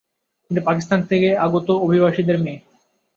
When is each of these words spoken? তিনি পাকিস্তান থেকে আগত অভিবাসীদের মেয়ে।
তিনি 0.51 0.59
পাকিস্তান 0.59 0.99
থেকে 1.03 1.29
আগত 1.37 1.67
অভিবাসীদের 1.85 2.37
মেয়ে। 2.39 2.59